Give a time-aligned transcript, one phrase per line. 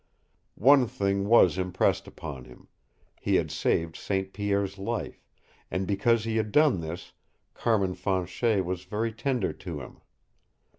[0.55, 2.67] One thing was impressed upon him
[3.21, 4.33] he had saved St.
[4.33, 5.23] Pierre's life,
[5.69, 7.13] and because he had done this
[7.53, 10.01] Carmin Fanchet was very tender to him.